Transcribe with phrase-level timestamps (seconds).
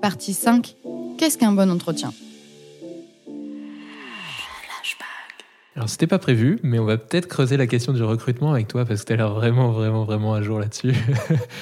[0.00, 0.76] Partie 5.
[1.18, 2.12] Qu'est-ce qu'un bon entretien?
[5.74, 8.84] Alors, c'était pas prévu, mais on va peut-être creuser la question du recrutement avec toi
[8.84, 10.92] parce que tu as l'air vraiment, vraiment, vraiment à jour là-dessus.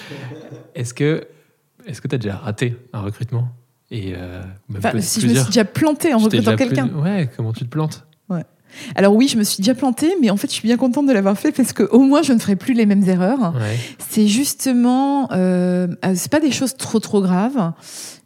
[0.74, 1.26] est-ce que
[1.86, 3.48] est-ce que tu as déjà raté un recrutement?
[3.90, 4.42] Et euh,
[5.00, 6.88] Si je me suis déjà planté en recrutant quelqu'un.
[6.88, 8.06] Ouais, comment tu te plantes?
[8.94, 11.12] Alors oui, je me suis déjà plantée, mais en fait, je suis bien contente de
[11.12, 13.54] l'avoir fait parce que au moins, je ne ferai plus les mêmes erreurs.
[14.10, 17.72] C'est justement, euh, euh, c'est pas des choses trop trop graves,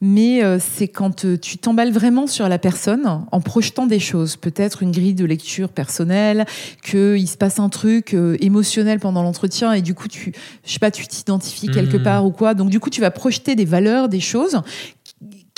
[0.00, 4.36] mais euh, c'est quand euh, tu t'emballes vraiment sur la personne en projetant des choses,
[4.36, 6.46] peut-être une grille de lecture personnelle,
[6.82, 10.32] qu'il se passe un truc émotionnel pendant l'entretien et du coup, tu,
[10.64, 12.02] je sais pas, tu t'identifies quelque mmh.
[12.02, 12.54] part ou quoi.
[12.54, 14.60] Donc du coup, tu vas projeter des valeurs, des choses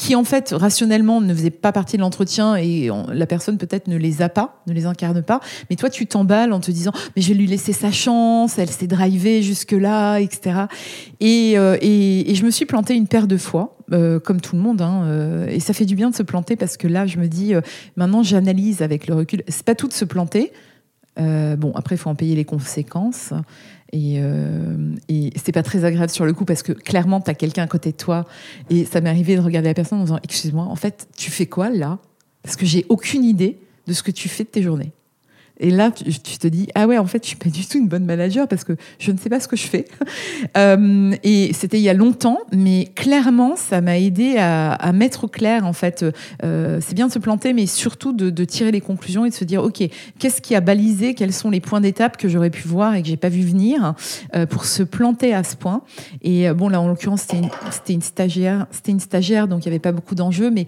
[0.03, 3.97] qui en fait rationnellement ne faisaient pas partie de l'entretien et la personne peut-être ne
[3.97, 5.39] les a pas, ne les incarne pas,
[5.71, 8.69] mais toi tu t'emballes en te disant mais je vais lui laisser sa chance, elle
[8.69, 10.63] s'est drivée jusque là, etc.
[11.23, 14.63] Euh, et, et, je me suis plantée une paire de fois, euh, comme tout le
[14.63, 17.19] monde, hein, euh, et ça fait du bien de se planter parce que là je
[17.19, 17.55] me dis
[17.95, 20.51] maintenant j'analyse avec le recul, c'est pas tout de se planter.
[21.17, 23.33] bon après il faut en payer les conséquences.
[23.93, 27.35] Et, euh, et c'est pas très agréable sur le coup parce que clairement, tu as
[27.35, 28.27] quelqu'un à côté de toi.
[28.71, 31.47] Et ça m'est arrivé de regarder la personne en disant Excuse-moi, en fait, tu fais
[31.47, 31.99] quoi là?
[32.43, 34.93] Parce que j'ai aucune idée de ce que tu fais de tes journées.
[35.61, 37.89] Et là, tu, te dis, ah ouais, en fait, je suis pas du tout une
[37.89, 39.87] bonne manager parce que je ne sais pas ce que je fais.
[40.59, 45.29] Euh, et c'était il y a longtemps, mais clairement, ça m'a aidé à, mettre au
[45.29, 46.05] clair, en fait,
[46.43, 49.45] euh, c'est bien de se planter, mais surtout de, tirer les conclusions et de se
[49.45, 49.83] dire, OK,
[50.19, 53.09] qu'est-ce qui a balisé, quels sont les points d'étape que j'aurais pu voir et que
[53.09, 53.95] j'ai pas vu venir
[54.35, 55.83] euh, pour se planter à ce point.
[56.23, 57.51] Et bon, là, en l'occurrence, c'était une,
[57.89, 60.67] une, stagiaire, c'était une stagiaire, donc il n'y avait pas beaucoup d'enjeux, mais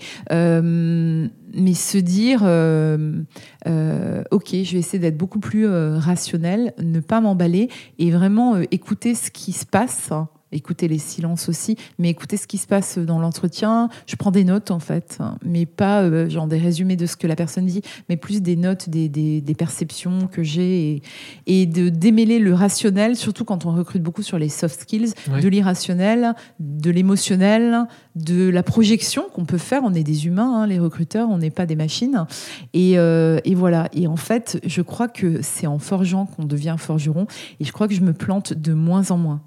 [1.55, 3.23] mais se dire, euh,
[3.67, 8.59] euh, ok, je vais essayer d'être beaucoup plus euh, rationnel, ne pas m'emballer et vraiment
[8.71, 10.11] écouter ce qui se passe
[10.55, 13.89] écouter les silences aussi, mais écouter ce qui se passe dans l'entretien.
[14.07, 17.27] Je prends des notes en fait, mais pas euh, genre des résumés de ce que
[17.27, 21.03] la personne dit, mais plus des notes, des, des, perceptions que j'ai
[21.47, 25.48] et, de démêler le rationnel, surtout quand on recrute beaucoup sur les soft skills, de
[25.48, 29.83] l'irrationnel, de l'émotionnel, de la projection qu'on peut faire.
[29.85, 32.27] On est des humains, hein, les recruteurs, on n'est pas des machines.
[32.73, 33.89] Et, euh, et voilà.
[33.93, 37.27] Et en fait, je crois que c'est en forgeant qu'on devient forgeron.
[37.61, 39.41] Et je crois que je me plante de moins en moins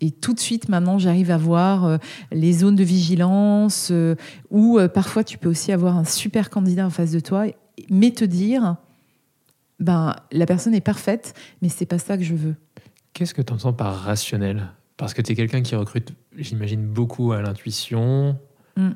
[0.00, 1.98] et tout de suite, maintenant, j'arrive à voir euh,
[2.32, 4.14] les zones de vigilance, euh,
[4.50, 7.44] où euh, parfois tu peux aussi avoir un super candidat en face de toi,
[7.90, 8.76] mais te dire,
[9.78, 12.54] ben, la personne est parfaite, mais c'est pas ça que je veux.
[13.12, 14.68] Qu'est-ce que tu entends par rationnel?
[14.96, 18.38] Parce que tu es quelqu'un qui recrute, j'imagine, beaucoup à l'intuition.
[18.76, 18.90] Mm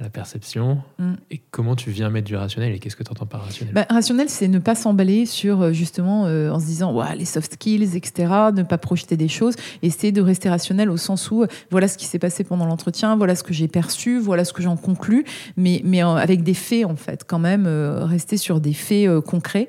[0.00, 0.78] la perception.
[0.98, 1.12] Mm.
[1.30, 3.74] Et comment tu viens mettre du rationnel et qu'est-ce que tu entends par rationnel?
[3.74, 7.24] Bah, Rationnel, c'est ne pas s'emballer sur euh, justement euh, en se disant ouais, les
[7.24, 8.32] soft skills, etc.
[8.54, 9.54] Ne pas projeter des choses.
[9.82, 13.14] Essayer de rester rationnel au sens où euh, voilà ce qui s'est passé pendant l'entretien,
[13.16, 15.24] voilà ce que j'ai perçu, voilà ce que j'en conclus,
[15.56, 19.68] mais, mais avec des faits en fait, quand même, rester sur des faits concrets.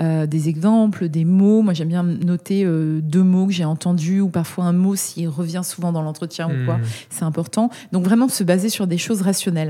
[0.00, 1.60] Des exemples, des mots.
[1.60, 5.60] Moi, j'aime bien noter deux mots que j'ai entendus ou parfois un mot s'il revient
[5.62, 6.78] souvent dans l'entretien ou quoi.
[6.78, 6.84] Hmm.
[7.10, 7.68] C'est important.
[7.92, 9.61] Donc, vraiment se baser sur des choses rationnelles.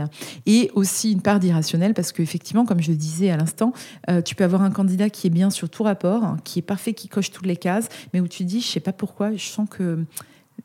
[0.46, 3.72] Et aussi une part d'irrationnel parce qu'effectivement, comme je le disais à l'instant,
[4.10, 6.62] euh, tu peux avoir un candidat qui est bien sur tout rapport, hein, qui est
[6.62, 9.44] parfait, qui coche toutes les cases, mais où tu dis, je sais pas pourquoi, je
[9.44, 10.04] sens que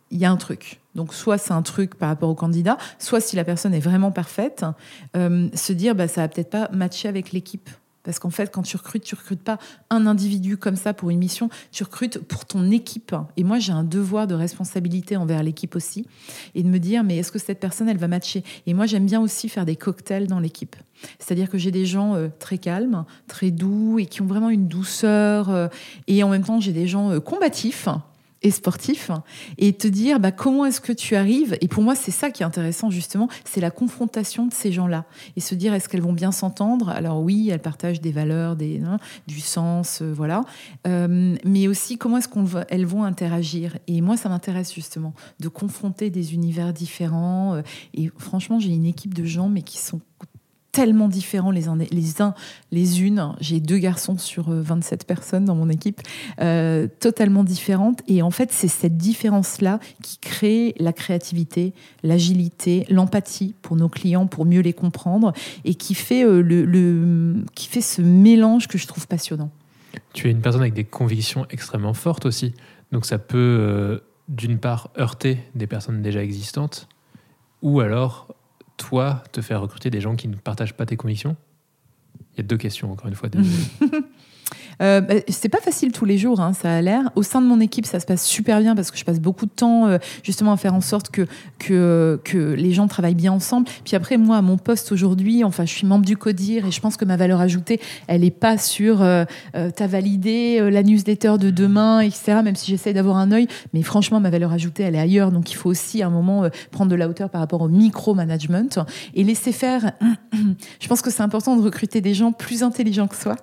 [0.09, 0.79] il y a un truc.
[0.95, 4.11] Donc, soit c'est un truc par rapport au candidat, soit si la personne est vraiment
[4.11, 4.65] parfaite,
[5.13, 7.69] se dire, bah, ça va peut-être pas matcher avec l'équipe.
[8.07, 9.59] Parce qu'en fait, quand tu recrutes, tu recrutes pas
[9.89, 13.13] un individu comme ça pour une mission, tu recrutes pour ton équipe.
[13.35, 16.07] Et moi, j'ai un devoir de responsabilité envers l'équipe aussi,
[16.55, 18.45] et de me dire, mais est-ce que cette personne, elle va matcher?
[18.65, 20.77] Et moi, j'aime bien aussi faire des cocktails dans l'équipe.
[21.19, 24.69] C'est-à-dire que j'ai des gens euh, très calmes, très doux, et qui ont vraiment une
[24.69, 25.67] douceur, euh,
[26.07, 27.89] et en même temps, j'ai des gens euh, combatifs
[28.41, 29.11] et sportif
[29.57, 32.43] et te dire bah, comment est-ce que tu arrives et pour moi c'est ça qui
[32.43, 35.05] est intéressant justement c'est la confrontation de ces gens-là
[35.35, 36.89] et se dire est-ce qu'elles vont bien s'entendre?
[36.89, 40.41] Alors oui elles partagent des valeurs des hein, du sens euh, voilà.
[40.87, 43.77] Euh, mais aussi comment est-ce qu'elles vont interagir?
[43.87, 47.61] Et moi ça m'intéresse justement de confronter des univers différents euh,
[47.93, 50.01] et franchement j'ai une équipe de gens mais qui sont
[50.77, 52.35] tellement différents les uns
[52.71, 53.33] les, unes.
[53.39, 56.01] J'ai deux garçons sur 27 euh, personnes dans mon équipe,
[56.39, 58.01] euh, totalement différentes.
[58.07, 64.27] Et en fait, c'est cette différence-là qui crée la créativité, l'agilité, l'empathie pour nos clients,
[64.27, 65.33] pour mieux les comprendre,
[65.65, 69.49] et qui fait, euh, le, qui fait ce mélange que je trouve passionnant.
[70.13, 72.53] Tu es une personne avec des convictions extrêmement fortes aussi.
[72.91, 76.87] Donc ça peut, d'une part, heurter des personnes déjà existantes,
[77.63, 78.27] ou alors
[78.77, 81.35] toi, te faire recruter des gens qui ne partagent pas tes convictions?
[82.33, 83.29] Il y a deux questions, encore une fois.
[84.81, 87.11] euh, bah, C'est pas facile tous les jours, hein, ça a l'air.
[87.15, 89.45] Au sein de mon équipe, ça se passe super bien parce que je passe beaucoup
[89.45, 91.27] de temps euh, justement à faire en sorte que,
[91.59, 93.67] que, que les gens travaillent bien ensemble.
[93.85, 96.81] Puis après, moi, à mon poste aujourd'hui, enfin, je suis membre du CODIR et je
[96.81, 99.25] pense que ma valeur ajoutée, elle n'est pas sur euh,
[99.55, 102.39] euh t'as validé la newsletter de demain, etc.
[102.43, 105.31] Même si j'essaie d'avoir un œil, mais franchement, ma valeur ajoutée, elle est ailleurs.
[105.31, 108.79] Donc il faut aussi à un moment prendre de la hauteur par rapport au micro-management
[109.13, 109.91] et laisser faire.
[110.79, 113.35] je pense que c'est important de recruter des gens plus intelligents que soi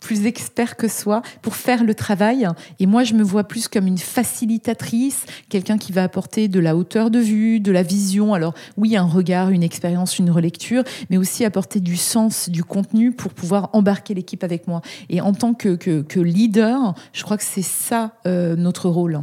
[0.00, 2.48] plus expert que soi pour faire le travail.
[2.78, 6.76] Et moi, je me vois plus comme une facilitatrice, quelqu'un qui va apporter de la
[6.76, 8.34] hauteur de vue, de la vision.
[8.34, 13.12] Alors oui, un regard, une expérience, une relecture, mais aussi apporter du sens, du contenu
[13.12, 14.82] pour pouvoir embarquer l'équipe avec moi.
[15.08, 19.20] Et en tant que, que, leader, je crois que c'est ça euh, notre rôle.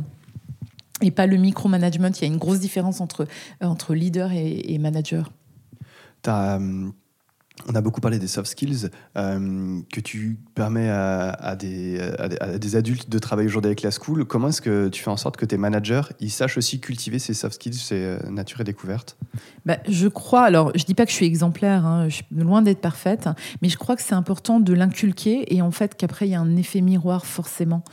[1.01, 2.09] Et pas le micromanagement.
[2.15, 3.27] Il y a une grosse différence entre,
[3.61, 5.31] entre leader et, et manager.
[6.23, 6.31] Tu
[7.67, 13.19] on a beaucoup parlé des soft skills euh, que tu permets à, des, adultes de
[13.19, 14.25] travailler aujourd'hui avec la school.
[14.25, 17.33] Comment est-ce que tu fais en sorte que tes managers ils sachent aussi cultiver ces
[17.33, 19.17] soft skills, ces euh, nature et découvertes
[19.65, 22.61] bah, Je crois, alors je dis pas que je suis exemplaire, hein, je suis loin
[22.61, 23.29] d'être parfaite,
[23.61, 26.41] mais je crois que c'est important de l'inculquer et en fait qu'après il y a
[26.41, 27.83] un effet miroir forcément.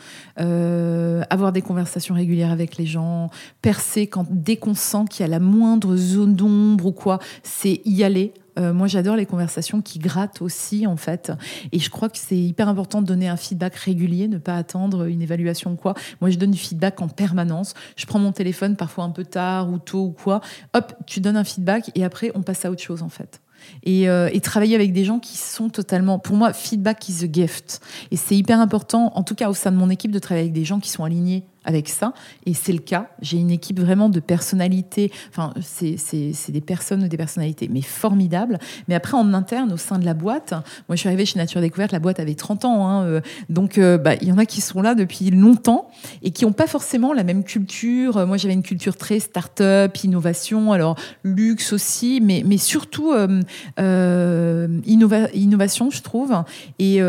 [0.40, 3.30] Euh, avoir des conversations régulières avec les gens,
[3.62, 7.80] percer quand, dès qu'on sent qu'il y a la moindre zone d'ombre ou quoi, c'est
[7.84, 11.32] y aller euh, moi, j'adore les conversations qui grattent aussi, en fait.
[11.72, 15.04] Et je crois que c'est hyper important de donner un feedback régulier, ne pas attendre
[15.04, 15.94] une évaluation ou quoi.
[16.20, 17.74] Moi, je donne du feedback en permanence.
[17.96, 20.40] Je prends mon téléphone parfois un peu tard ou tôt ou quoi.
[20.74, 23.40] Hop, tu donnes un feedback et après, on passe à autre chose, en fait.
[23.84, 27.28] Et, euh, et, travailler avec des gens qui sont totalement, pour moi, feedback is a
[27.30, 27.80] gift.
[28.10, 30.52] Et c'est hyper important, en tout cas au sein de mon équipe, de travailler avec
[30.52, 32.12] des gens qui sont alignés avec ça.
[32.46, 33.08] Et c'est le cas.
[33.20, 35.10] J'ai une équipe vraiment de personnalités.
[35.30, 38.58] Enfin, c'est des personnes ou des personnalités, mais formidables.
[38.88, 40.52] Mais après, en interne, au sein de la boîte,
[40.88, 42.86] moi, je suis arrivée chez Nature Découverte, la boîte avait 30 ans.
[42.86, 45.88] Hein, euh, donc, euh, bah, il y en a qui sont là depuis longtemps
[46.22, 48.26] et qui n'ont pas forcément la même culture.
[48.26, 56.02] Moi, j'avais une culture très start-up, innovation, alors luxe aussi, mais, surtout euh, innovation, je
[56.02, 56.34] trouve.
[56.78, 57.00] Et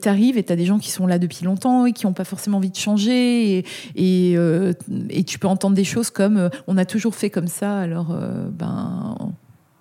[0.00, 2.12] tu arrives et tu as des gens qui sont là depuis longtemps et qui n'ont
[2.12, 3.64] pas forcément envie de changer.
[4.02, 4.72] Euh,
[5.10, 8.10] et, tu peux entendre des choses comme euh, on a toujours fait comme ça, alors
[8.10, 9.16] euh, ben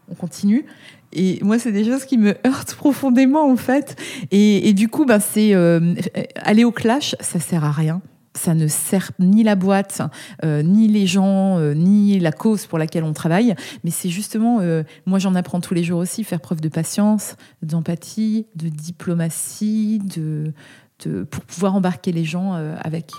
[0.09, 0.65] on continue.
[1.13, 3.99] Et moi, c'est des choses qui me heurtent profondément, en fait.
[4.31, 5.53] Et, du coup, ben, c'est
[6.35, 8.01] aller au clash, ça sert à rien.
[8.33, 10.01] Ça ne sert ni la boîte,
[10.43, 13.55] ni les gens, ni la cause pour laquelle on travaille.
[13.83, 14.59] Mais c'est justement,
[15.05, 20.53] moi, j'en apprends tous les jours aussi, faire preuve de patience, d'empathie, de diplomatie, de,
[21.23, 23.11] pour pouvoir embarquer les gens avec.